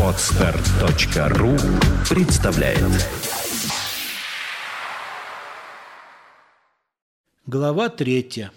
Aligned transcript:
Отстар.ру 0.00 1.56
представляет 2.08 3.08
Глава 7.44 7.88
третья. 7.88 8.52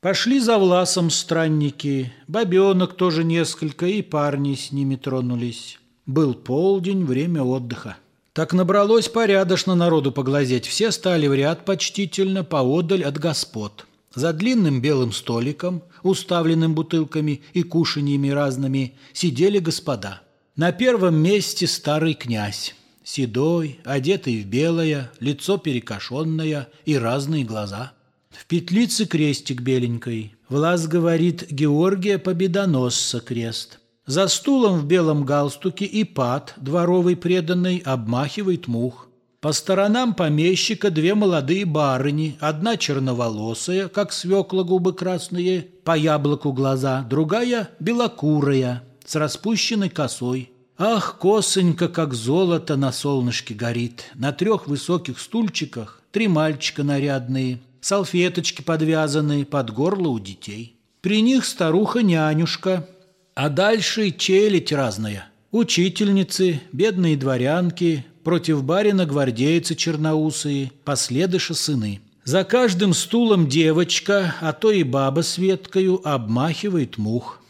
Пошли 0.00 0.40
за 0.40 0.56
Власом 0.56 1.10
странники, 1.10 2.10
бабенок 2.26 2.94
тоже 2.94 3.24
несколько, 3.24 3.84
и 3.84 4.00
парни 4.00 4.54
с 4.54 4.72
ними 4.72 4.96
тронулись. 4.96 5.78
Был 6.06 6.32
полдень, 6.32 7.04
время 7.04 7.42
отдыха. 7.42 7.98
Так 8.32 8.54
набралось 8.54 9.10
порядочно 9.10 9.74
народу 9.74 10.12
поглазеть. 10.12 10.66
Все 10.66 10.90
стали 10.90 11.26
в 11.26 11.34
ряд 11.34 11.66
почтительно 11.66 12.42
поодаль 12.42 13.04
от 13.04 13.18
господ. 13.18 13.84
За 14.14 14.32
длинным 14.32 14.80
белым 14.80 15.12
столиком, 15.12 15.82
уставленным 16.02 16.74
бутылками 16.74 17.42
и 17.52 17.62
кушаньями 17.62 18.28
разными, 18.28 18.94
сидели 19.12 19.60
господа. 19.60 20.22
На 20.56 20.72
первом 20.72 21.14
месте 21.14 21.68
старый 21.68 22.14
князь. 22.14 22.74
Седой, 23.04 23.78
одетый 23.84 24.42
в 24.42 24.46
белое, 24.46 25.12
лицо 25.20 25.58
перекошенное 25.58 26.68
и 26.84 26.96
разные 26.96 27.44
глаза. 27.44 27.92
В 28.30 28.46
петлице 28.46 29.06
крестик 29.06 29.60
беленькой. 29.60 30.34
Влас 30.48 30.88
говорит 30.88 31.50
Георгия 31.50 32.18
Победоносца 32.18 33.20
крест. 33.20 33.78
За 34.06 34.26
стулом 34.26 34.80
в 34.80 34.86
белом 34.86 35.24
галстуке 35.24 35.84
и 35.84 36.02
пад, 36.02 36.54
дворовый 36.56 37.14
преданный, 37.14 37.78
обмахивает 37.78 38.66
мух. 38.66 39.09
По 39.40 39.52
сторонам 39.52 40.12
помещика 40.12 40.90
две 40.90 41.14
молодые 41.14 41.64
барыни, 41.64 42.36
одна 42.40 42.76
черноволосая, 42.76 43.88
как 43.88 44.12
свекла 44.12 44.64
губы 44.64 44.92
красные, 44.92 45.62
по 45.62 45.96
яблоку 45.96 46.52
глаза, 46.52 47.06
другая 47.08 47.70
белокурая, 47.80 48.82
с 49.02 49.16
распущенной 49.16 49.88
косой. 49.88 50.52
Ах, 50.76 51.16
косонька, 51.18 51.88
как 51.88 52.12
золото 52.12 52.76
на 52.76 52.92
солнышке 52.92 53.54
горит. 53.54 54.10
На 54.14 54.32
трех 54.32 54.66
высоких 54.66 55.18
стульчиках 55.18 56.02
три 56.12 56.28
мальчика 56.28 56.82
нарядные, 56.82 57.60
салфеточки 57.80 58.60
подвязанные 58.60 59.46
под 59.46 59.70
горло 59.70 60.08
у 60.08 60.18
детей. 60.18 60.76
При 61.00 61.22
них 61.22 61.46
старуха-нянюшка, 61.46 62.86
а 63.34 63.48
дальше 63.48 64.10
челядь 64.10 64.70
разная. 64.70 65.29
Учительницы, 65.52 66.60
бедные 66.72 67.16
дворянки, 67.16 68.04
против 68.22 68.62
барина 68.62 69.04
гвардейцы 69.04 69.74
черноусые, 69.74 70.70
последыша 70.84 71.54
сыны. 71.54 72.00
За 72.22 72.44
каждым 72.44 72.94
стулом 72.94 73.48
девочка, 73.48 74.36
а 74.40 74.52
то 74.52 74.70
и 74.70 74.84
баба 74.84 75.22
с 75.22 75.38
веткою 75.38 76.00
обмахивает 76.06 76.98
мух. 76.98 77.40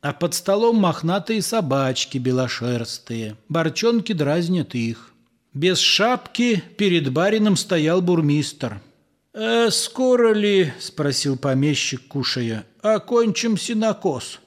А 0.00 0.12
под 0.12 0.34
столом 0.34 0.76
мохнатые 0.76 1.42
собачки 1.42 2.18
белошерстые, 2.18 3.36
борчонки 3.48 4.12
дразнят 4.12 4.76
их. 4.76 5.12
Без 5.52 5.78
шапки 5.78 6.62
перед 6.76 7.12
барином 7.12 7.56
стоял 7.56 8.00
бурмистр. 8.00 8.80
«Э, 9.34 9.70
«Скоро 9.70 10.32
ли,— 10.32 10.72
спросил 10.78 11.36
помещик, 11.36 12.06
кушая,— 12.06 12.64
окончим 12.82 13.58
синокос?» 13.58 14.38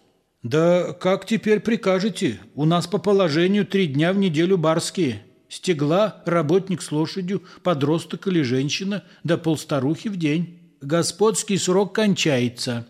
«Да 0.43 0.93
как 0.93 1.27
теперь 1.27 1.59
прикажете? 1.59 2.39
У 2.55 2.65
нас 2.65 2.87
по 2.87 2.97
положению 2.97 3.65
три 3.65 3.85
дня 3.85 4.11
в 4.11 4.17
неделю 4.17 4.57
барские. 4.57 5.23
Стегла, 5.47 6.23
работник 6.25 6.81
с 6.81 6.91
лошадью, 6.91 7.43
подросток 7.61 8.27
или 8.27 8.41
женщина, 8.41 9.03
да 9.23 9.37
полстарухи 9.37 10.07
в 10.07 10.17
день. 10.17 10.59
Господский 10.81 11.57
срок 11.57 11.93
кончается». 11.93 12.87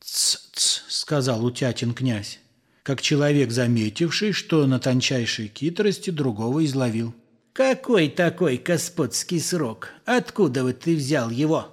«Ц-ц»,— 0.00 0.82
сказал 0.88 1.44
Утятин 1.44 1.94
князь, 1.94 2.40
как 2.82 3.00
человек, 3.00 3.52
заметивший, 3.52 4.32
что 4.32 4.66
на 4.66 4.80
тончайшей 4.80 5.52
хитрости 5.54 6.10
другого 6.10 6.64
изловил. 6.64 7.14
«Какой 7.52 8.08
такой 8.08 8.56
господский 8.56 9.38
срок? 9.38 9.90
Откуда 10.04 10.64
вот 10.64 10.80
ты 10.80 10.96
взял 10.96 11.30
его?» 11.30 11.68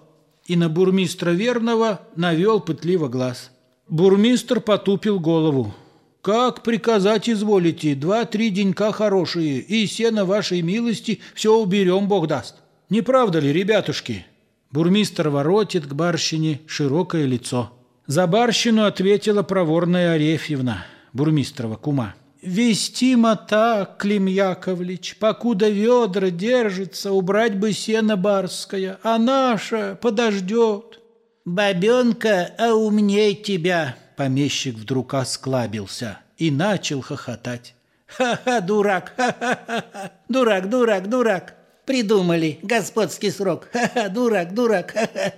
И 0.46 0.56
на 0.56 0.70
бурмистра 0.70 1.32
верного 1.32 2.02
навел 2.16 2.60
пытливо 2.60 3.08
глаз. 3.08 3.50
Бурмистр 3.88 4.62
потупил 4.62 5.20
голову. 5.20 5.74
«Как 6.22 6.64
приказать 6.64 7.30
изволите? 7.30 7.94
Два-три 7.94 8.50
денька 8.50 8.92
хорошие, 8.92 9.60
и 9.60 9.86
сено 9.86 10.26
вашей 10.26 10.64
милости 10.64 11.20
все 11.36 11.56
уберем, 11.56 12.08
Бог 12.08 12.28
даст. 12.28 12.56
Не 12.90 13.02
правда 13.02 13.38
ли, 13.38 13.54
ребятушки?» 13.54 14.26
Бурмистр 14.72 15.30
воротит 15.30 15.86
к 15.86 15.94
барщине 15.94 16.62
широкое 16.66 17.26
лицо. 17.26 17.72
За 18.08 18.26
барщину 18.26 18.86
ответила 18.86 19.44
проворная 19.44 20.14
Арефьевна, 20.14 20.86
бурмистрова 21.14 21.76
кума. 21.76 22.16
«Вестимо 22.42 23.36
так, 23.36 23.98
Клим 23.98 24.26
Яковлевич, 24.26 25.18
покуда 25.20 25.70
ведра 25.70 26.32
держится, 26.32 27.12
убрать 27.12 27.58
бы 27.58 27.72
сено 27.72 28.18
барское, 28.18 29.00
а 29.04 29.20
наша 29.20 29.96
подождет». 30.02 31.02
«Бабенка, 31.46 32.56
а 32.58 32.74
умней 32.74 33.36
тебя!» 33.36 33.96
Помещик 34.18 34.76
вдруг 34.76 35.14
осклабился 35.14 36.18
и 36.38 36.50
начал 36.50 37.02
хохотать. 37.02 37.76
«Ха-ха, 38.08 38.62
дурак! 38.62 39.14
Ха-ха-ха! 39.16 40.12
Дурак, 40.28 40.70
дурак, 40.70 41.08
дурак! 41.08 41.56
Придумали! 41.86 42.60
Господский 42.64 43.30
срок! 43.30 43.68
Ха-ха, 43.72 44.10
дурак, 44.10 44.56
дурак! 44.56 44.92
Ха-ха! 44.92 45.34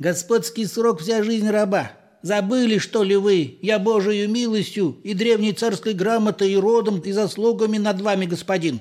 Господский 0.00 0.66
срок 0.66 1.00
вся 1.00 1.22
жизнь 1.22 1.48
раба! 1.48 1.92
Забыли, 2.22 2.78
что 2.78 3.04
ли 3.04 3.14
вы? 3.14 3.58
Я 3.62 3.78
Божию 3.78 4.28
милостью 4.28 4.98
и 5.04 5.14
древней 5.14 5.52
царской 5.52 5.94
грамотой 5.94 6.52
и 6.52 6.56
родом 6.56 6.98
и 6.98 7.12
заслугами 7.12 7.78
над 7.78 8.00
вами, 8.00 8.26
господин!» 8.26 8.80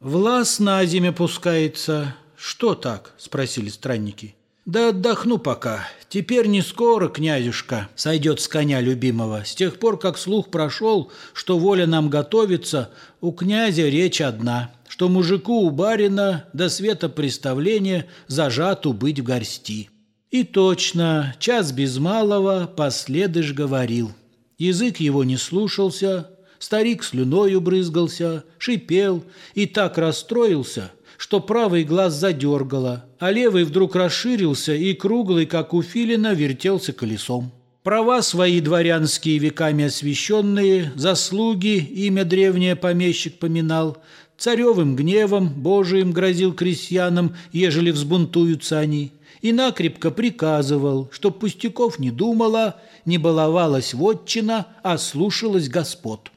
«Влас 0.00 0.58
на 0.58 0.84
зиме 0.84 1.12
пускается. 1.12 2.16
Что 2.36 2.74
так?»– 2.74 3.14
спросили 3.18 3.68
странники. 3.68 4.34
«Да 4.66 4.88
отдохну 4.88 5.38
пока. 5.38 5.86
Теперь 6.08 6.48
не 6.48 6.60
скоро, 6.60 7.08
князюшка, 7.08 7.88
сойдет 7.94 8.40
с 8.40 8.48
коня 8.48 8.80
любимого. 8.80 9.44
С 9.44 9.54
тех 9.54 9.78
пор, 9.78 9.96
как 9.96 10.18
слух 10.18 10.50
прошел, 10.50 11.12
что 11.34 11.56
воля 11.56 11.86
нам 11.86 12.10
готовится, 12.10 12.90
у 13.20 13.30
князя 13.30 13.88
речь 13.88 14.20
одна, 14.20 14.72
что 14.88 15.08
мужику 15.08 15.60
у 15.60 15.70
барина 15.70 16.46
до 16.52 16.68
света 16.68 17.08
представления 17.08 18.08
зажату 18.26 18.92
быть 18.92 19.20
в 19.20 19.22
горсти». 19.22 19.88
И 20.32 20.42
точно, 20.42 21.36
час 21.38 21.70
без 21.70 21.98
малого 21.98 22.66
последыш 22.66 23.52
говорил. 23.52 24.10
Язык 24.58 24.96
его 24.96 25.22
не 25.22 25.36
слушался, 25.36 26.28
старик 26.58 27.04
слюною 27.04 27.60
брызгался, 27.60 28.42
шипел 28.58 29.22
и 29.54 29.66
так 29.66 29.96
расстроился, 29.96 30.90
что 31.16 31.40
правый 31.40 31.84
глаз 31.84 32.14
задергало, 32.14 33.04
а 33.18 33.30
левый 33.30 33.64
вдруг 33.64 33.96
расширился 33.96 34.74
и 34.74 34.92
круглый, 34.92 35.46
как 35.46 35.74
у 35.74 35.82
филина, 35.82 36.34
вертелся 36.34 36.92
колесом. 36.92 37.52
Права 37.82 38.20
свои 38.22 38.60
дворянские 38.60 39.38
веками 39.38 39.84
освященные, 39.84 40.92
заслуги, 40.96 41.76
имя 41.76 42.24
древнее 42.24 42.74
помещик 42.74 43.38
поминал, 43.38 43.98
царевым 44.36 44.96
гневом 44.96 45.48
Божиим 45.48 46.10
грозил 46.10 46.52
крестьянам, 46.52 47.36
ежели 47.52 47.92
взбунтуются 47.92 48.78
они, 48.78 49.12
и 49.40 49.52
накрепко 49.52 50.10
приказывал, 50.10 51.08
чтоб 51.12 51.38
пустяков 51.38 52.00
не 52.00 52.10
думала, 52.10 52.80
не 53.04 53.18
баловалась 53.18 53.94
вотчина, 53.94 54.66
а 54.82 54.98
слушалась 54.98 55.68
господ. 55.68 56.32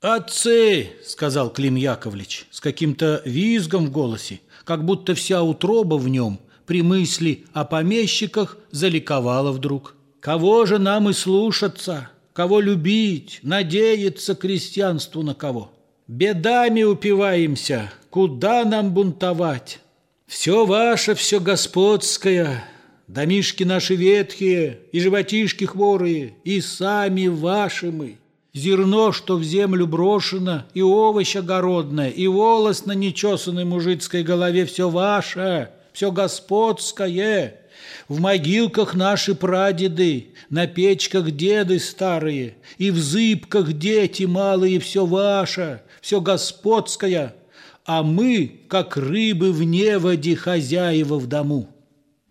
«Отцы!»— 0.00 0.92
сказал 1.04 1.50
Клим 1.50 1.74
Яковлевич 1.74 2.46
с 2.50 2.60
каким-то 2.60 3.20
визгом 3.26 3.86
в 3.86 3.90
голосе, 3.90 4.40
как 4.64 4.82
будто 4.86 5.14
вся 5.14 5.42
утроба 5.42 5.96
в 5.96 6.08
нем 6.08 6.40
при 6.64 6.82
мысли 6.82 7.44
о 7.52 7.66
помещиках 7.66 8.56
заликовала 8.70 9.52
вдруг. 9.52 9.94
«Кого 10.20 10.64
же 10.64 10.78
нам 10.78 11.10
и 11.10 11.12
слушаться? 11.12 12.08
Кого 12.32 12.60
любить? 12.60 13.40
Надеяться 13.42 14.34
крестьянству 14.34 15.22
на 15.22 15.34
кого? 15.34 15.70
Бедами 16.06 16.82
упиваемся, 16.82 17.92
куда 18.08 18.64
нам 18.64 18.94
бунтовать? 18.94 19.80
Все 20.26 20.64
ваше, 20.64 21.14
все 21.14 21.40
господское, 21.40 22.64
домишки 23.06 23.64
наши 23.64 23.96
ветхие 23.96 24.78
и 24.92 25.00
животишки 25.00 25.64
хворые, 25.64 26.36
и 26.44 26.62
сами 26.62 27.26
ваши 27.26 27.90
мы». 27.90 28.16
Зерно, 28.52 29.12
что 29.12 29.36
в 29.36 29.44
землю 29.44 29.86
брошено, 29.86 30.64
и 30.74 30.82
овощ 30.82 31.36
огородное, 31.36 32.10
и 32.10 32.26
волос 32.26 32.84
на 32.84 32.92
нечесанной 32.92 33.64
мужицкой 33.64 34.24
голове– 34.24 34.64
все 34.66 34.88
ваше, 34.88 35.70
все 35.92 36.10
господское. 36.10 37.60
В 38.08 38.20
могилках 38.20 38.94
наши 38.94 39.36
прадеды, 39.36 40.34
на 40.48 40.66
печках 40.66 41.30
деды 41.30 41.78
старые, 41.78 42.56
и 42.76 42.90
в 42.90 42.98
зыбках 42.98 43.72
дети 43.74 44.24
малые– 44.24 44.78
все 44.80 45.06
ваше, 45.06 45.82
все 46.00 46.20
господское. 46.20 47.36
А 47.84 48.02
мы, 48.02 48.62
как 48.68 48.96
рыбы 48.96 49.52
в 49.52 49.62
неводе, 49.62 50.34
хозяева 50.34 51.18
в 51.18 51.28
дому. 51.28 51.68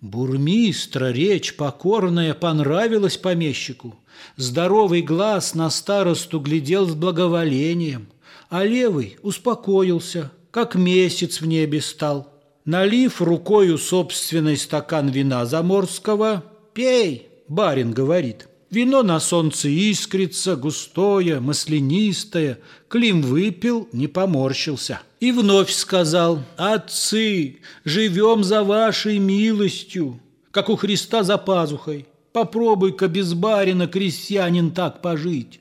Бурмистра 0.02 1.12
речь 1.12 1.56
покорная 1.56 2.34
понравилась 2.34 3.18
помещику. 3.18 3.96
Здоровый 4.36 5.02
глаз 5.02 5.56
на 5.56 5.70
старосту 5.70 6.40
глядел 6.40 6.88
с 6.88 6.94
благоволением, 6.94 8.08
а 8.50 8.64
левый 8.64 9.18
успокоился, 9.22 10.32
как 10.52 10.76
месяц 10.76 11.42
в 11.42 11.46
небе 11.46 11.82
стал. 11.82 12.34
Налив 12.66 13.22
рукою 13.22 13.78
собственный 13.78 14.58
стакан 14.58 15.10
вина 15.10 15.46
заморского, 15.46 16.44
«Пей!»– 16.74 17.28
барин 17.48 17.92
говорит. 17.92 18.48
Вино 18.70 19.02
на 19.02 19.20
солнце 19.20 19.68
искрится, 19.70 20.56
густое, 20.56 21.40
маслянистое. 21.40 22.60
Клим 22.88 23.22
выпил, 23.22 23.90
не 23.92 24.08
поморщился. 24.08 25.02
И 25.20 25.32
вновь 25.32 25.72
сказал, 25.72 26.44
«Отцы, 26.56 27.58
живем 27.84 28.44
за 28.44 28.64
вашей 28.64 29.18
милостью, 29.18 30.20
как 30.52 30.70
у 30.70 30.76
Христа 30.76 31.24
за 31.24 31.38
пазухой. 31.40 32.06
Попробуй-ка 32.34 33.08
без 33.08 33.34
барина, 33.34 33.88
крестьянин, 33.88 34.72
так 34.72 35.02
пожить». 35.02 35.60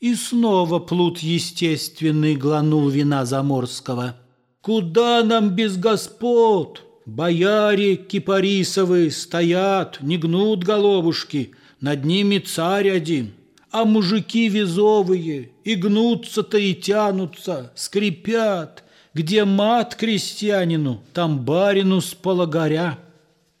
И 0.00 0.14
снова 0.14 0.78
плут 0.78 1.18
естественный 1.18 2.34
гланул 2.34 2.88
вина 2.88 3.26
заморского. 3.26 4.16
«Куда 4.62 5.22
нам 5.22 5.50
без 5.50 5.76
господ? 5.76 6.82
Бояре 7.06 7.96
кипарисовы 7.96 9.10
стоят, 9.10 9.98
не 10.00 10.16
гнут 10.16 10.64
головушки, 10.64 11.52
над 11.80 12.04
ними 12.04 12.38
царь 12.38 12.90
один, 12.90 13.32
а 13.70 13.84
мужики 13.84 14.48
визовые 14.48 15.50
и 15.64 15.74
гнутся-то 15.74 16.58
и 16.58 16.74
тянутся, 16.74 17.72
скрипят. 17.74 18.84
Где 19.12 19.44
мат 19.44 19.96
крестьянину, 19.96 21.02
там 21.12 21.40
барину 21.40 22.00
с 22.00 22.14
полагаря. 22.14 22.96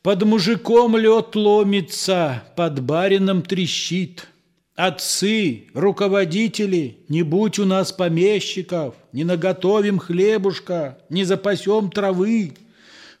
Под 0.02 0.22
мужиком 0.22 0.96
лед 0.96 1.36
ломится, 1.36 2.44
под 2.56 2.80
барином 2.82 3.42
трещит. 3.42 4.28
Отцы, 4.74 5.66
руководители, 5.74 7.00
не 7.08 7.22
будь 7.22 7.58
у 7.58 7.66
нас 7.66 7.92
помещиков, 7.92 8.94
не 9.12 9.24
наготовим 9.24 9.98
хлебушка, 9.98 10.98
не 11.10 11.24
запасем 11.24 11.90
травы. 11.90 12.54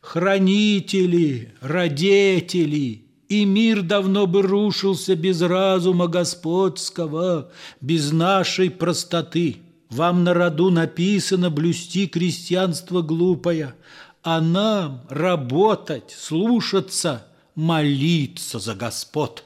Хранители, 0.00 1.52
родители, 1.60 3.04
и 3.28 3.44
мир 3.44 3.82
давно 3.82 4.26
бы 4.26 4.40
рушился 4.40 5.14
без 5.16 5.42
разума 5.42 6.06
господского, 6.06 7.50
без 7.82 8.10
нашей 8.10 8.70
простоты. 8.70 9.58
Вам 9.90 10.24
на 10.24 10.32
роду 10.32 10.70
написано 10.70 11.50
блюсти 11.50 12.06
крестьянство 12.06 13.02
глупое, 13.02 13.74
а 14.22 14.40
нам 14.40 15.02
работать, 15.08 16.14
слушаться, 16.16 17.26
молиться 17.54 18.58
за 18.58 18.74
господ. 18.74 19.44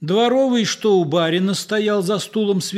Дворовый, 0.00 0.64
что 0.64 0.98
у 0.98 1.04
барина 1.04 1.54
стоял 1.54 2.02
за 2.02 2.18
стулом 2.18 2.60
с 2.60 2.72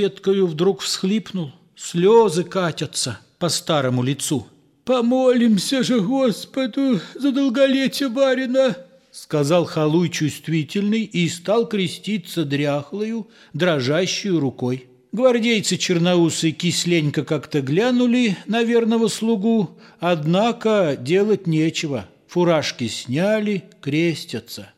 вдруг 0.47 0.81
всхлипнул. 0.81 1.53
Слезы 1.75 2.44
катятся 2.44 3.19
по 3.38 3.49
старому 3.49 4.03
лицу. 4.03 4.47
«Помолимся 4.85 5.82
же 5.82 6.00
Господу 6.00 7.00
за 7.15 7.32
долголетие 7.32 8.11
барина!» 8.11 8.77
сказал 9.15 9.65
халуй 9.65 10.11
чувствительный 10.11 11.05
и 11.05 11.29
стал 11.29 11.69
креститься 11.69 12.44
дряхлою, 12.44 13.29
дрожащую 13.53 14.41
рукой. 14.41 14.88
Гвардейцы 15.14 15.76
черноусые 15.76 16.50
кисленько 16.50 17.25
как-то 17.25 17.61
глянули 17.61 18.37
на 18.46 18.64
верного 18.64 19.06
слугу, 19.06 19.78
однако 20.00 20.99
делать 21.00 21.46
нечего. 21.46 22.08
Фуражки 22.26 22.88
сняли, 22.88 23.62
крестятся. 23.81 24.72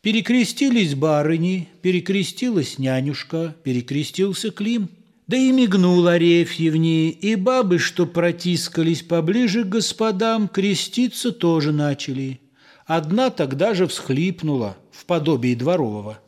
Перекрестились 0.00 0.94
барыни, 0.94 1.68
перекрестилась 1.82 2.78
нянюшка, 2.78 3.54
перекрестился 3.64 4.50
Клим. 4.50 4.88
Да 5.26 5.36
и 5.36 5.52
мигнул 5.52 6.06
Арефьевне, 6.06 7.10
и 7.10 7.34
бабы, 7.34 7.78
что 7.78 8.06
протискались 8.06 9.02
поближе 9.02 9.64
к 9.64 9.68
господам, 9.68 10.48
креститься 10.48 11.32
тоже 11.32 11.72
начали. 11.72 12.40
Одна 12.86 13.28
тогда 13.28 13.74
же 13.74 13.86
всхлипнула 13.86 14.78
в 14.90 15.04
подобии 15.04 15.54
дворового. 15.54 16.18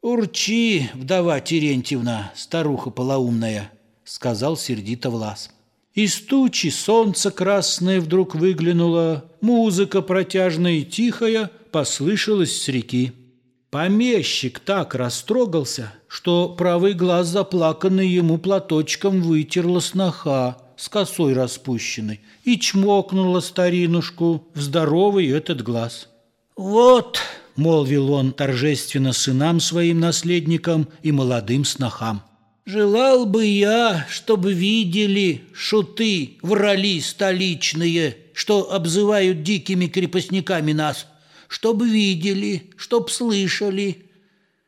«Урчи, 0.00 0.90
вдова 0.94 1.40
Терентьевна, 1.40 2.32
старуха 2.36 2.90
полоумная»,— 2.90 3.72
сказал 4.04 4.56
сердито 4.56 5.10
Влас. 5.10 5.50
Из 5.94 6.20
тучи 6.20 6.68
солнце 6.68 7.32
красное 7.32 8.00
вдруг 8.00 8.36
выглянуло, 8.36 9.24
музыка 9.40 10.00
протяжная 10.00 10.74
и 10.74 10.84
тихая 10.84 11.50
послышалась 11.72 12.62
с 12.62 12.68
реки. 12.68 13.12
Помещик 13.70 14.60
так 14.60 14.94
растрогался, 14.94 15.92
что 16.06 16.50
правый 16.50 16.94
глаз 16.94 17.26
заплаканный 17.26 18.06
ему 18.06 18.38
платочком 18.38 19.20
вытерла 19.20 19.80
сноха, 19.80 20.58
с 20.76 20.88
косой 20.88 21.32
распущенной 21.32 22.20
и 22.44 22.56
чмокнула 22.58 23.40
старинушку 23.40 24.46
в 24.54 24.60
здоровый 24.60 25.28
этот 25.28 25.62
глаз. 25.62 26.08
«Вот»,— 26.56 27.18
молвил 27.58 28.10
он 28.12 28.32
торжественно 28.32 29.12
сынам 29.12 29.60
своим 29.60 30.00
наследникам 30.00 30.88
и 31.02 31.12
молодым 31.12 31.64
снохам, 31.64 32.22
«желал 32.64 33.26
бы 33.26 33.44
я, 33.44 34.06
чтобы 34.08 34.54
видели 34.54 35.42
шуты, 35.52 36.38
врали 36.40 37.00
столичные, 37.00 38.16
что 38.32 38.72
обзывают 38.72 39.42
дикими 39.42 39.86
крепостниками 39.86 40.72
нас, 40.72 41.06
чтобы 41.48 41.88
видели, 41.88 42.70
чтоб 42.76 43.10
слышали». 43.10 44.04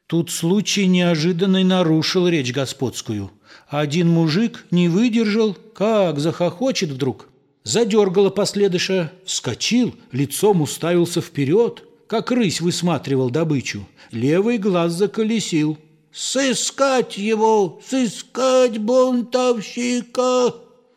Тут 0.06 0.30
случай 0.30 0.86
неожиданный 0.86 1.64
нарушил 1.64 2.26
речь 2.26 2.52
господскую— 2.52 3.30
один 3.70 4.08
мужик 4.08 4.66
не 4.72 4.88
выдержал, 4.88 5.54
как 5.54 6.18
захохочет 6.18 6.90
вдруг. 6.90 7.28
Задергало 7.62 8.30
последыша, 8.30 9.12
вскочил, 9.24 9.94
лицом 10.10 10.60
уставился 10.60 11.20
вперед, 11.20 11.84
как 12.10 12.32
рысь 12.32 12.60
высматривал 12.60 13.30
добычу. 13.30 13.86
Левый 14.10 14.58
глаз 14.58 14.94
заколесил. 14.94 15.78
«Сыскать 16.12 17.16
его! 17.16 17.80
Сыскать 17.88 18.78
бунтовщика!» 18.78 20.52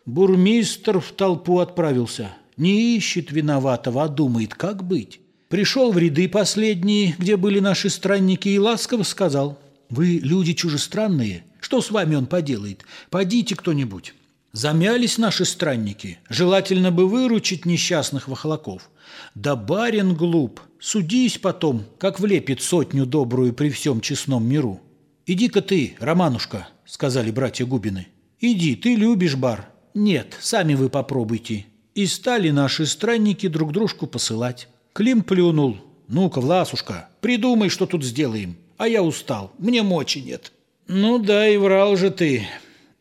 Бурмистр 0.08 1.00
в 1.00 1.12
толпу 1.12 1.60
отправился. 1.60 2.36
Не 2.58 2.98
ищет 2.98 3.32
виноватого, 3.32 4.06
а 4.06 4.08
думает, 4.08 4.56
как 4.56 4.84
быть. 4.84 5.20
Пришел 5.50 5.92
в 5.92 6.00
ряды 6.00 6.28
последние, 6.28 7.14
где 7.20 7.38
были 7.38 7.60
наши 7.60 7.92
странники, 7.92 8.50
и 8.50 8.58
ласково 8.58 9.04
сказал, 9.04 9.60
«Вы 9.92 10.20
люди 10.20 10.54
чужестранные, 10.54 11.44
что 11.60 11.82
с 11.82 11.92
вами 11.92 12.16
он 12.16 12.26
поделает? 12.26 12.86
Подите 13.12 13.56
кто-нибудь. 13.56 14.16
Замялись 14.54 15.18
наши 15.18 15.46
странники. 15.46 16.20
Желательно 16.30 16.92
бы 16.92 17.08
выручить 17.08 17.66
несчастных 17.66 18.28
вахлаков. 18.28 18.92
Да 19.34 19.56
барин 19.56 20.14
глуп. 20.14 20.62
Судись 20.80 21.40
потом, 21.40 21.86
как 21.98 22.20
влепит 22.20 22.62
сотню 22.62 23.08
добрую 23.08 23.54
при 23.54 23.70
всем 23.70 24.00
честном 24.00 24.48
миру. 24.48 24.80
«Иди-ка 25.26 25.62
ты, 25.62 25.96
Романушка»,— 26.00 26.68
сказали 26.86 27.32
братья 27.32 27.66
Губины. 27.66 28.10
«Иди, 28.40 28.76
ты 28.76 28.94
любишь 28.96 29.36
бар». 29.36 29.70
«Нет, 29.96 30.38
сами 30.40 30.76
вы 30.76 30.90
попробуйте». 30.90 31.66
И 31.96 32.06
стали 32.06 32.52
наши 32.52 32.86
странники 32.86 33.48
друг 33.48 33.72
дружку 33.72 34.06
посылать. 34.06 34.68
Клим 34.94 35.24
плюнул. 35.24 35.78
«Ну-ка, 36.08 36.42
Власушка, 36.42 37.10
придумай, 37.22 37.70
что 37.70 37.88
тут 37.88 38.04
сделаем. 38.04 38.58
А 38.78 38.88
я 38.88 39.02
устал, 39.02 39.52
мне 39.58 39.82
мочи 39.82 40.20
нет». 40.20 40.52
«Ну 40.88 41.18
да, 41.18 41.48
и 41.48 41.58
врал 41.58 41.96
же 41.96 42.12
ты. 42.12 42.46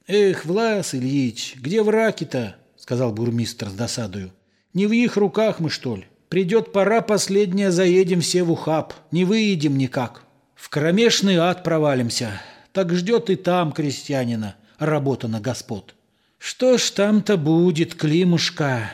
Эх, 0.08 0.44
Влас 0.44 0.94
Ильич, 0.94 1.54
где 1.56 1.82
враки-то?»— 1.82 2.56
сказал 2.76 3.12
бурмистр 3.12 3.68
с 3.68 3.72
досадою. 3.72 4.32
«Не 4.74 4.86
в 4.86 4.92
их 4.92 5.16
руках 5.16 5.60
мы, 5.60 5.70
что 5.70 5.96
ли? 5.96 6.06
Придет 6.28 6.72
пора 6.72 7.02
последняя, 7.02 7.70
заедем 7.70 8.20
все 8.20 8.42
в 8.42 8.50
ухаб. 8.50 8.94
Не 9.12 9.24
выедем 9.24 9.78
никак. 9.78 10.24
В 10.56 10.70
кромешный 10.70 11.36
ад 11.36 11.62
провалимся. 11.62 12.40
Так 12.72 12.92
ждет 12.92 13.30
и 13.30 13.36
там 13.36 13.70
крестьянина 13.70 14.56
работа 14.78 15.28
на 15.28 15.40
господ. 15.40 15.94
Что 16.38 16.78
ж 16.78 16.90
там-то 16.90 17.36
будет, 17.36 17.94
Климушка? 17.94 18.90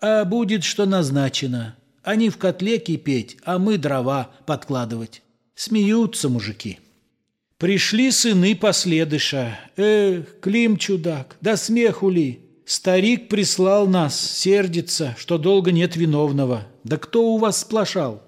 А 0.00 0.24
будет, 0.24 0.64
что 0.64 0.84
назначено. 0.84 1.76
Они 2.02 2.28
в 2.28 2.36
котле 2.36 2.78
кипеть, 2.78 3.38
а 3.44 3.58
мы 3.58 3.78
дрова 3.78 4.30
подкладывать. 4.44 5.22
Смеются 5.54 6.28
мужики». 6.28 6.80
Пришли 7.60 8.10
сыны 8.10 8.56
последыша. 8.56 9.58
Эх, 9.76 10.40
Клим 10.40 10.78
чудак, 10.78 11.36
да 11.42 11.58
смеху 11.58 12.08
ли? 12.08 12.40
Старик 12.64 13.28
прислал 13.28 13.86
нас, 13.86 14.18
сердится, 14.18 15.14
что 15.18 15.36
долго 15.36 15.70
нет 15.70 15.94
виновного. 15.94 16.66
Да 16.84 16.96
кто 16.96 17.34
у 17.34 17.36
вас 17.36 17.60
сплошал? 17.60 18.22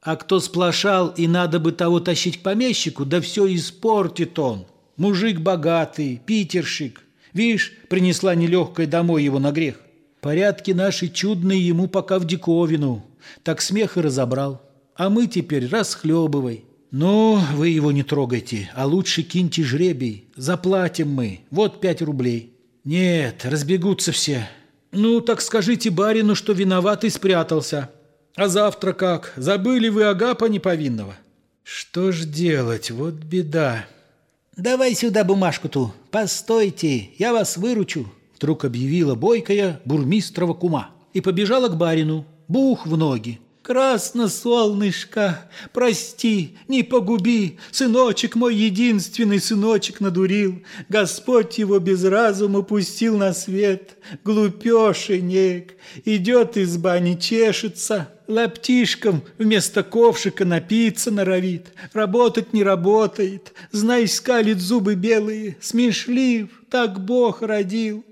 А 0.00 0.14
кто 0.14 0.38
сплошал, 0.38 1.08
и 1.08 1.26
надо 1.26 1.58
бы 1.58 1.72
того 1.72 1.98
тащить 1.98 2.38
к 2.38 2.42
помещику, 2.44 3.04
да 3.04 3.20
все 3.20 3.52
испортит 3.52 4.38
он. 4.38 4.66
Мужик 4.96 5.40
богатый, 5.40 6.22
питерщик. 6.24 7.02
Видишь, 7.32 7.72
принесла 7.88 8.36
нелегкая 8.36 8.86
домой 8.86 9.24
его 9.24 9.40
на 9.40 9.50
грех. 9.50 9.80
Порядки 10.20 10.70
наши 10.70 11.08
чудные 11.08 11.66
ему 11.66 11.88
пока 11.88 12.20
в 12.20 12.24
диковину. 12.24 13.04
Так 13.42 13.62
смех 13.62 13.96
и 13.96 14.00
разобрал. 14.00 14.62
А 14.94 15.10
мы 15.10 15.26
теперь 15.26 15.66
расхлебывай. 15.66 16.65
Ну, 16.90 17.40
вы 17.54 17.68
его 17.68 17.92
не 17.92 18.02
трогайте, 18.02 18.70
а 18.74 18.86
лучше 18.86 19.22
киньте 19.22 19.62
жребий. 19.62 20.28
Заплатим 20.36 21.10
мы. 21.10 21.40
Вот 21.50 21.80
пять 21.80 22.02
рублей. 22.02 22.52
Нет, 22.84 23.44
разбегутся 23.44 24.12
все. 24.12 24.48
Ну, 24.92 25.20
так 25.20 25.40
скажите 25.40 25.90
барину, 25.90 26.34
что 26.34 26.52
виноват 26.52 27.04
и 27.04 27.10
спрятался. 27.10 27.90
А 28.36 28.48
завтра 28.48 28.92
как? 28.92 29.32
Забыли 29.36 29.88
вы 29.88 30.04
Агапа 30.04 30.44
неповинного? 30.44 31.16
Что 31.62 32.12
ж 32.12 32.24
делать? 32.24 32.90
Вот 32.90 33.14
беда. 33.14 33.86
Давай 34.56 34.94
сюда 34.94 35.24
бумажку 35.24 35.68
ту. 35.68 35.92
Постойте, 36.10 37.10
я 37.18 37.32
вас 37.32 37.56
выручу. 37.56 38.10
Вдруг 38.36 38.64
объявила 38.64 39.14
бойкая 39.14 39.80
бурмистрова 39.84 40.54
кума 40.54 40.90
и 41.12 41.20
побежала 41.20 41.68
к 41.68 41.76
барину. 41.76 42.24
Бух 42.46 42.86
в 42.86 42.96
ноги. 42.96 43.40
Красно, 43.66 44.28
солнышко, 44.28 45.50
прости, 45.72 46.56
не 46.68 46.84
погуби, 46.84 47.58
Сыночек 47.72 48.36
мой 48.36 48.54
единственный 48.54 49.40
сыночек 49.40 49.98
надурил, 49.98 50.62
Господь 50.88 51.58
его 51.58 51.80
без 51.80 52.04
разума 52.04 52.62
пустил 52.62 53.18
на 53.18 53.34
свет, 53.34 53.96
Глупешенек, 54.22 55.74
идет 56.04 56.56
из 56.56 56.76
бани, 56.76 57.16
чешется, 57.16 58.08
Лаптишком 58.28 59.24
вместо 59.36 59.82
ковшика 59.82 60.44
напиться 60.44 61.10
норовит, 61.10 61.72
Работать 61.92 62.52
не 62.52 62.62
работает, 62.62 63.52
знай, 63.72 64.06
скалит 64.06 64.60
зубы 64.60 64.94
белые, 64.94 65.56
Смешлив, 65.60 66.50
так 66.70 67.04
Бог 67.04 67.42
родил. 67.42 68.04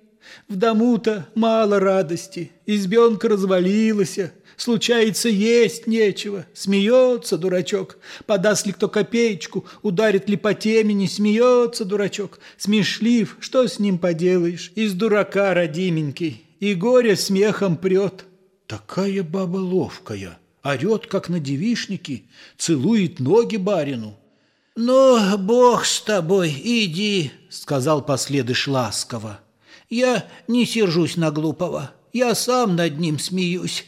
В 0.48 0.56
дому-то 0.56 1.28
мало 1.36 1.78
радости, 1.78 2.50
избенка 2.66 3.28
развалилась, 3.28 4.18
Случается, 4.56 5.28
есть 5.28 5.86
нечего. 5.86 6.46
Смеется 6.54 7.36
дурачок. 7.36 7.98
Подаст 8.26 8.66
ли 8.66 8.72
кто 8.72 8.88
копеечку, 8.88 9.66
ударит 9.82 10.28
ли 10.28 10.36
по 10.36 10.54
темени, 10.54 11.06
смеется 11.06 11.84
дурачок. 11.84 12.38
Смешлив, 12.56 13.36
что 13.40 13.66
с 13.66 13.78
ним 13.78 13.98
поделаешь? 13.98 14.72
Из 14.74 14.92
дурака 14.92 15.54
родименький. 15.54 16.44
И 16.60 16.74
горе 16.74 17.16
смехом 17.16 17.76
прет. 17.76 18.24
Такая 18.66 19.22
баба 19.22 19.58
ловкая. 19.58 20.38
Орет, 20.62 21.06
как 21.06 21.28
на 21.28 21.40
девишнике, 21.40 22.22
целует 22.56 23.20
ноги 23.20 23.56
барину. 23.56 24.16
«Ну, 24.76 25.38
бог 25.38 25.84
с 25.84 26.00
тобой, 26.00 26.50
иди»,— 26.50 27.30
сказал 27.48 28.04
последыш 28.04 28.66
ласково. 28.66 29.38
«Я 29.88 30.26
не 30.48 30.66
сержусь 30.66 31.16
на 31.16 31.30
глупого, 31.30 31.92
я 32.12 32.34
сам 32.34 32.74
над 32.74 32.98
ним 32.98 33.20
смеюсь». 33.20 33.84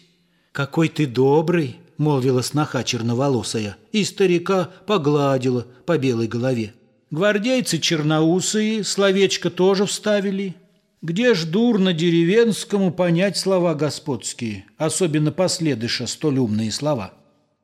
«Какой 0.56 0.88
ты 0.88 1.06
добрый!»— 1.06 1.76
молвила 1.98 2.40
сноха 2.40 2.82
черноволосая, 2.82 3.76
и 3.92 4.04
старика 4.04 4.70
погладила 4.86 5.66
по 5.84 5.98
белой 5.98 6.28
голове. 6.28 6.72
Гвардейцы 7.10 7.78
черноусые 7.78 8.82
словечко 8.82 9.50
тоже 9.50 9.84
вставили. 9.84 10.54
Где 11.02 11.34
ж 11.34 11.44
дурно 11.44 11.92
деревенскому 11.92 12.90
понять 12.90 13.36
слова 13.36 13.74
господские, 13.74 14.64
особенно 14.78 15.30
последыша 15.30 16.06
столь 16.06 16.38
умные 16.38 16.72
слова? 16.72 17.12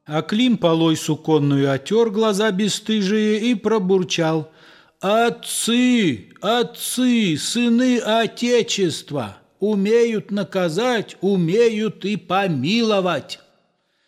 А 0.05 0.21
Клим 0.21 0.59
полой 0.59 0.99
суконную 0.99 1.73
отер 1.73 2.11
глаза 2.11 2.51
бесстыжие 2.51 3.41
и 3.41 3.55
пробурчал. 3.55 4.53
«Отцы, 5.01 6.29
отцы, 6.43 7.39
сыны 7.39 8.01
Отечества!» 8.01 9.39
Умеют 9.63 10.33
наказать, 10.33 11.17
умеют 11.21 12.05
и 12.05 12.17
помиловать. 12.17 13.39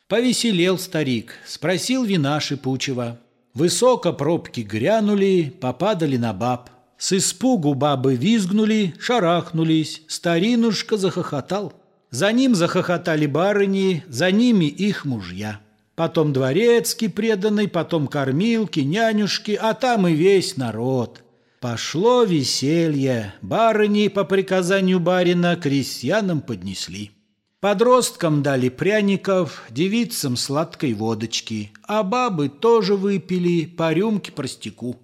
Повеселел 0.09 0.81
старик, 0.81 1.37
спросил 1.47 2.03
вина 2.03 2.41
шипучего. 2.41 3.21
Высоко 3.55 4.13
пробки 4.13 4.63
грянули, 4.63 5.55
попадали 5.61 6.17
на 6.17 6.33
баб. 6.33 6.71
С 6.99 7.13
испугу 7.13 7.75
бабы 7.75 8.17
визгнули, 8.17 8.95
шарахнулись, 8.99 10.03
старинушка 10.09 10.97
захохотал. 10.97 11.73
За 12.11 12.33
ним 12.33 12.57
захохотали 12.57 13.27
барыни, 13.27 14.03
за 14.09 14.33
ними 14.33 14.65
их 14.65 15.05
мужья. 15.05 15.61
Потом 15.95 16.33
дворецкий 16.33 17.09
преданный, 17.09 17.69
потом 17.69 18.09
кормилки, 18.09 18.81
нянюшки, 18.81 19.57
а 19.63 19.75
там 19.75 20.09
и 20.09 20.15
весь 20.15 20.57
народ. 20.57 21.24
Пошло 21.65 22.25
веселье, 22.25 23.33
барыни 23.41 24.09
по 24.09 24.25
приказанию 24.25 25.01
барина 25.01 25.57
крестьянам 25.57 26.43
поднесли. 26.43 27.13
Подросткам 27.59 28.43
дали 28.43 28.69
пряников, 28.69 29.65
девицам 29.71 30.37
сладкой 30.37 30.93
водочки, 30.93 31.73
а 31.85 32.03
бабы 32.03 32.51
тоже 32.51 32.97
выпили 32.97 33.65
по 33.65 33.95
рюмке 33.95 34.31
простяку. 34.31 34.97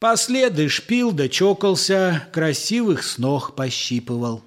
Последы 0.00 0.70
шпил 0.70 1.12
да 1.12 1.28
чокался, 1.28 2.28
красивых 2.32 3.02
снох 3.02 3.54
пощипывал. 3.54 4.42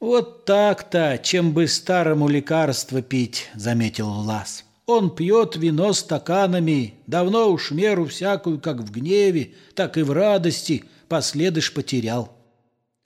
«Вот 0.00 0.44
так-то, 0.44 1.18
чем 1.22 1.52
бы 1.52 1.66
старому 1.66 2.28
лекарство 2.28 3.00
пить»,— 3.00 3.48
заметил 3.54 4.10
Лас. 4.10 4.63
Он 4.86 5.14
пьет 5.14 5.56
вино 5.56 5.94
стаканами, 5.94 6.94
давно 7.06 7.50
уж 7.50 7.70
меру 7.70 8.04
всякую, 8.06 8.60
как 8.60 8.80
в 8.80 8.90
гневе, 8.92 9.52
так 9.74 9.96
и 9.96 10.02
в 10.02 10.12
радости, 10.12 10.84
последыш 11.08 11.72
потерял. 11.72 12.36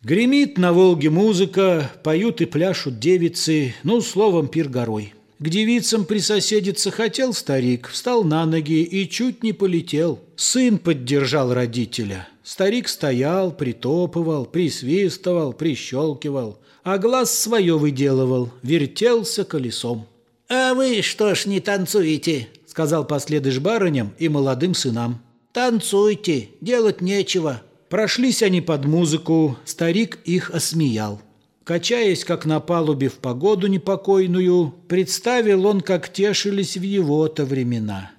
Гремит 0.03 0.59
на 0.59 0.73
Волге 0.73 1.11
музыка, 1.11 1.91
поют 2.03 2.41
и 2.41 2.47
пляшут 2.47 2.99
девицы, 2.99 3.75
ну, 3.85 4.01
словом, 4.01 4.49
пир 4.49 4.69
горой. 4.69 5.15
К 5.39 5.49
девицам 5.49 6.05
присоседиться 6.05 6.91
хотел 6.91 7.33
старик, 7.33 7.89
встал 7.89 8.25
на 8.25 8.45
ноги 8.45 8.83
и 8.83 9.09
чуть 9.09 9.45
не 9.45 9.53
полетел. 9.53 10.19
Сын 10.35 10.79
поддержал 10.79 11.55
родителя. 11.55 12.29
Старик 12.43 12.89
стоял, 12.89 13.53
притопывал, 13.53 14.47
присвистывал, 14.47 15.53
прищелкивал, 15.53 16.59
а 16.83 16.99
глаз 16.99 17.33
свое 17.33 17.79
выделывал, 17.79 18.51
вертелся 18.63 19.45
колесом. 19.45 20.07
«А 20.51 20.73
вы 20.73 21.03
что 21.03 21.35
ж 21.35 21.45
не 21.45 21.61
танцуете?»— 21.61 22.49
сказал 22.67 23.07
последыш 23.07 23.59
барыням 23.59 24.15
и 24.19 24.31
молодым 24.31 24.75
сынам. 24.75 25.21
«Танцуйте, 25.53 26.49
делать 26.61 27.01
нечего». 27.01 27.63
Прошлись 27.91 28.43
они 28.43 28.61
под 28.61 28.85
музыку, 28.85 29.57
старик 29.65 30.19
их 30.25 30.51
осмеял. 30.51 31.23
Качаясь, 31.65 32.23
как 32.23 32.45
на 32.45 32.61
палубе 32.61 33.09
в 33.09 33.15
погоду 33.15 33.67
непокойную, 33.67 34.75
представил 34.89 35.67
он, 35.67 35.81
как 35.81 36.13
тешились 36.13 36.77
в 36.77 36.83
его-то 36.83 37.47
времена. 37.47 38.11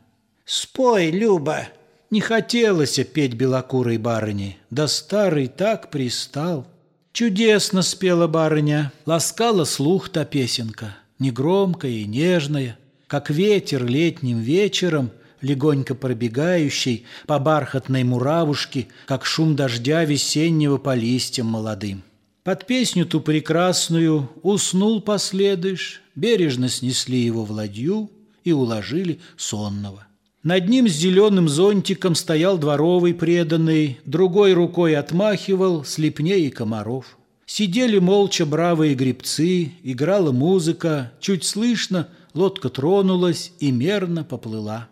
«Спой, 0.45 1.11
Люба!» 1.11 1.67
Не 2.09 2.21
хотелось 2.21 2.99
петь 3.13 3.35
белокурой 3.35 3.99
барыне, 3.99 4.57
да 4.71 4.87
старый 4.87 5.47
так 5.47 5.91
пристал. 5.91 6.65
Чудесно 7.13 7.83
спела 7.83 8.25
барыня, 8.25 8.91
ласкала 9.05 9.65
слух 9.65 10.09
та 10.09 10.25
песенка 10.25 10.95
негромкая 11.19 11.91
и 11.91 12.05
нежная, 12.05 12.79
как 13.07 13.29
ветер 13.29 13.85
летним 13.85 14.39
вечером, 14.39 15.11
легонько 15.41 15.95
пробегающий 15.95 17.05
по 17.27 17.39
бархатной 17.39 18.03
муравушке, 18.03 18.87
как 19.05 19.25
шум 19.25 19.55
дождя 19.55 20.03
весеннего 20.05 20.77
по 20.77 20.95
листьям 20.95 21.47
молодым. 21.47 22.03
Под 22.43 22.65
песню 22.65 23.05
ту 23.05 23.21
прекрасную 23.21 24.29
уснул 24.41 25.01
последыш, 25.01 26.01
бережно 26.15 26.69
снесли 26.69 27.19
его 27.19 27.45
в 27.45 27.51
ладью 27.51 28.09
и 28.43 28.51
уложили 28.51 29.19
сонного. 29.37 30.07
Над 30.41 30.69
ним 30.69 30.87
с 30.87 30.93
зеленым 30.93 31.49
зонтиком 31.49 32.15
стоял 32.15 32.57
дворовый 32.57 33.13
преданный, 33.13 33.99
другой 34.05 34.53
рукой 34.53 34.95
отмахивал 34.95 35.83
слепней 35.83 36.47
и 36.47 36.49
комаров. 36.49 37.18
Сидели 37.51 37.97
молча 37.97 38.45
бравые 38.45 38.93
грибцы, 38.93 39.71
играла 39.81 40.31
музыка, 40.31 41.13
чуть 41.19 41.43
слышно, 41.43 42.07
лодка 42.35 42.69
тронулась 42.69 43.53
и 43.59 43.71
мерно 43.71 44.23
поплыла. 44.23 44.87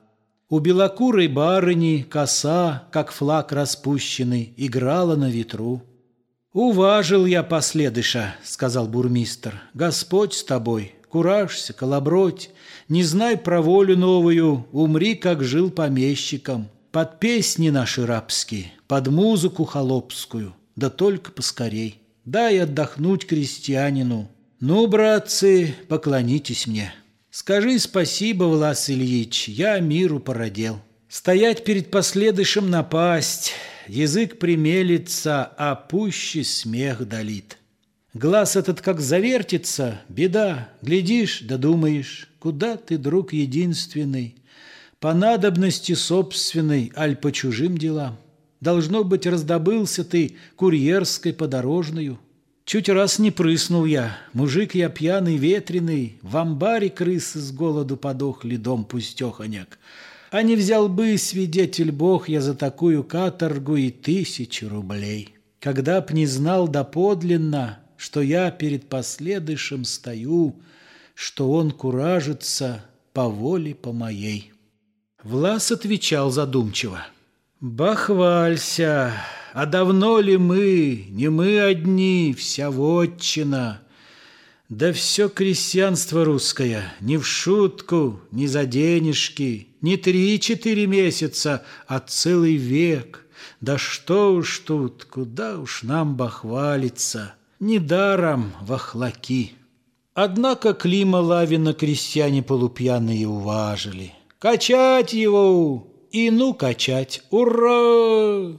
У 0.50 0.58
белокурой 0.58 1.28
барыни 1.28 2.02
коса, 2.10 2.88
как 2.92 3.12
флаг 3.12 3.52
распущенный, 3.52 4.56
играла 4.58 5.16
на 5.16 5.30
ветру. 5.30 5.84
«Уважил 6.52 7.28
я 7.28 7.44
последыша»,— 7.44 8.36
сказал 8.44 8.88
бурмистр,— 8.88 9.62
«Господь 9.76 10.34
с 10.34 10.44
тобой, 10.44 10.96
куражься, 11.10 11.74
колобродь, 11.74 12.50
не 12.90 13.04
знай 13.04 13.38
про 13.38 13.62
волю 13.62 13.98
новую, 13.98 14.66
умри, 14.72 15.14
как 15.14 15.44
жил 15.44 15.70
помещиком, 15.70 16.70
под 16.92 17.20
песни 17.20 17.70
наши 17.70 18.04
рабские, 18.04 18.74
под 18.88 19.10
музыку 19.10 19.64
холопскую, 19.64 20.56
да 20.76 20.90
только 20.90 21.32
поскорей». 21.32 22.02
Дай 22.28 22.60
отдохнуть 22.60 23.26
крестьянину. 23.26 24.30
Ну, 24.60 24.86
братцы, 24.88 25.74
поклонитесь 25.88 26.68
мне. 26.68 26.94
Скажи 27.32 27.80
спасибо, 27.80 28.44
Влас 28.44 28.90
Ильич, 28.90 29.48
я 29.48 29.80
миру 29.80 30.20
породел. 30.20 30.82
Стоять 31.08 31.64
перед 31.64 31.90
последышем 31.90 32.70
напасть, 32.70 33.54
язык 33.88 34.40
примелится, 34.40 35.46
а 35.58 35.76
пуще 35.76 36.44
смех 36.44 37.08
долит. 37.08 37.60
Глаз 38.14 38.58
этот 38.58 38.82
как 38.82 39.00
завертится, 39.00 40.02
беда, 40.10 40.68
глядишь, 40.82 41.44
да 41.44 41.56
думаешь, 41.56 42.28
куда 42.40 42.76
ты, 42.76 42.98
друг 42.98 43.32
единственный? 43.32 44.36
По 45.00 45.14
надобности 45.14 45.94
собственной, 45.94 46.92
аль 46.98 47.16
по 47.16 47.32
чужим 47.32 47.78
делам. 47.78 48.20
Должно 48.60 49.04
быть, 49.04 49.28
раздобылся 49.28 50.04
ты 50.04 50.36
курьерской 50.56 51.34
подорожную. 51.34 52.20
Чуть 52.66 52.90
раз 52.90 53.20
не 53.20 53.32
прыснул 53.32 53.86
я, 53.86 54.18
мужик 54.34 54.76
я 54.76 54.90
пьяный, 54.90 55.38
ветреный, 55.38 56.20
В 56.22 56.36
амбаре 56.36 56.90
крысы 56.90 57.40
с 57.40 57.52
голоду 57.52 57.96
подохли, 57.96 58.58
дом 58.58 58.84
пустеханяк. 58.84 59.80
А 60.32 60.42
не 60.42 60.58
взял 60.58 60.90
бы, 60.90 61.18
свидетель 61.18 61.92
Бог, 61.92 62.28
я 62.28 62.42
за 62.42 62.56
такую 62.56 63.06
каторгу 63.06 63.78
и 63.78 63.90
тысячу 63.90 64.68
рублей. 64.68 65.36
Когда 65.62 66.02
б 66.02 66.14
не 66.14 66.26
знал 66.26 66.68
доподлинно, 66.68 67.80
что 67.96 68.22
я 68.22 68.52
перед 68.52 68.90
последующим 68.90 69.86
стою, 69.86 70.56
Что 71.16 71.52
он 71.52 71.72
куражится 71.72 72.86
по 73.12 73.28
воле 73.28 73.74
по 73.74 73.92
моей. 73.92 74.54
Влас 75.24 75.72
отвечал 75.72 76.30
задумчиво. 76.30 77.08
«Бахвалься! 77.60 79.14
А 79.52 79.66
давно 79.66 80.20
ли 80.20 80.38
мы, 80.38 81.08
не 81.10 81.30
мы 81.30 81.60
одни, 81.60 82.36
вся 82.38 82.70
вотчина? 82.70 83.82
Да 84.70 84.94
все 84.94 85.28
крестьянство 85.28 86.24
русское, 86.24 86.94
не 87.02 87.18
в 87.18 87.26
шутку, 87.26 88.20
не 88.30 88.46
за 88.46 88.66
денежки, 88.66 89.70
не 89.82 89.98
три-четыре 89.98 90.86
месяца, 90.86 91.66
а 91.88 92.00
целый 92.00 92.58
век. 92.58 93.26
Да 93.60 93.80
что 93.80 94.36
уж 94.36 94.60
тут, 94.60 95.06
куда 95.06 95.58
уж 95.58 95.82
нам 95.82 96.16
бахвалиться, 96.16 97.34
недаром 97.60 98.54
вахлаки». 98.62 99.54
Однако 100.14 100.74
Клима 100.76 101.18
Лавина 101.18 101.74
крестьяне 101.74 102.44
полупьяные 102.44 103.28
уважили. 103.28 104.14
«Качать 104.38 105.14
его! 105.14 105.87
И 106.12 106.30
ну 106.30 106.54
качать! 106.54 107.22
Ура!» 107.32 108.58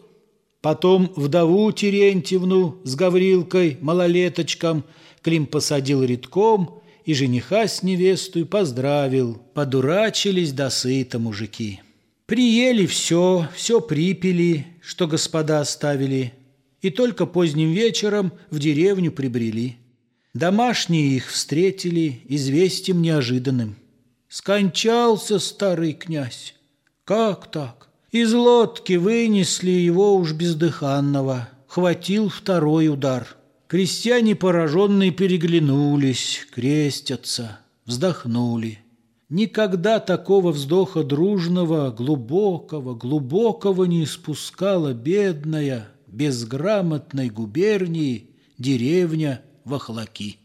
Потом 0.60 1.12
вдову 1.16 1.70
Терентьевну 1.72 2.80
с 2.84 2.94
Гаврилкой, 2.94 3.78
малолеточком, 3.80 4.84
Клим 5.22 5.46
посадил 5.46 6.02
редком 6.02 6.80
и 7.04 7.14
жениха 7.14 7.66
с 7.68 7.82
невестой 7.82 8.44
поздравил. 8.44 9.40
Подурачились 9.54 10.52
до 10.52 10.70
сыта 10.70 11.18
мужики. 11.18 11.80
Приели 12.26 12.86
все, 12.86 13.48
все 13.54 13.80
припили, 13.80 14.66
что 14.82 15.06
господа 15.06 15.60
оставили, 15.60 16.34
и 16.82 16.90
только 16.90 17.24
поздним 17.26 17.72
вечером 17.72 18.32
в 18.50 18.58
деревню 18.58 19.10
прибрели. 19.12 19.76
Домашние 20.34 21.16
их 21.16 21.30
встретили 21.30 22.20
известием 22.28 23.00
неожиданным– 23.00 23.76
Скончался 24.28 25.38
старый 25.38 25.94
князь. 25.94 26.54
Как 27.08 27.50
так? 27.50 27.88
Из 28.10 28.34
лодки 28.34 28.92
вынесли 28.92 29.70
его 29.70 30.14
уж 30.14 30.34
бездыханного. 30.34 31.48
Хватил 31.66 32.28
второй 32.28 32.88
удар. 32.88 33.26
Крестьяне 33.66 34.36
пораженные 34.36 35.10
переглянулись, 35.10 36.46
крестятся, 36.52 37.60
вздохнули. 37.86 38.80
Никогда 39.30 40.00
такого 40.00 40.52
вздоха 40.52 41.02
дружного, 41.02 41.90
глубокого, 41.90 42.94
глубокого 42.94 43.84
не 43.84 44.04
испускала 44.04 44.92
бедная, 44.92 45.88
безграмотной 46.08 47.30
губернии 47.30 48.32
деревня 48.58 49.40
Вахлаки. 49.64 50.40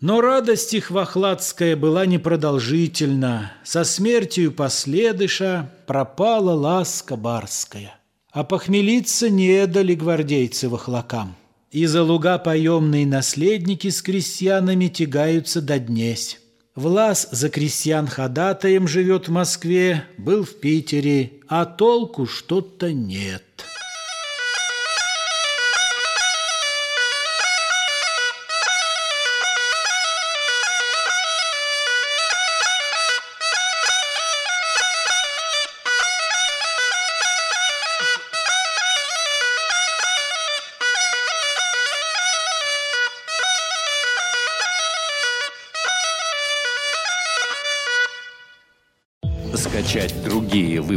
Но 0.00 0.20
радость 0.20 0.74
их 0.74 0.90
вахладская 0.90 1.74
была 1.74 2.04
непродолжительна. 2.04 3.52
Со 3.64 3.82
смертью 3.84 4.52
последыша 4.52 5.70
пропала 5.86 6.52
ласка 6.52 7.16
барская. 7.16 7.98
А 8.30 8.44
похмелиться 8.44 9.30
не 9.30 9.66
дали 9.66 9.94
гвардейцы 9.94 10.68
вахлакам. 10.68 11.34
И 11.70 11.86
за 11.86 12.02
луга 12.02 12.36
поемные 12.36 13.06
наследники 13.06 13.88
с 13.88 14.02
крестьянами 14.02 14.88
тягаются 14.88 15.62
до 15.62 15.78
днесь. 15.78 16.40
Влас 16.74 17.28
за 17.32 17.48
крестьян 17.48 18.06
ходатаем 18.06 18.86
живет 18.86 19.28
в 19.28 19.30
Москве, 19.30 20.04
был 20.18 20.44
в 20.44 20.60
Питере, 20.60 21.32
а 21.48 21.64
толку 21.64 22.26
что-то 22.26 22.92
нет. 22.92 23.42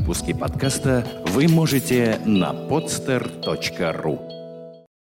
Выпуски 0.09 0.33
подкаста 0.33 1.05
вы 1.27 1.47
можете 1.47 2.19
на 2.25 2.51
podster.ru 2.51 4.38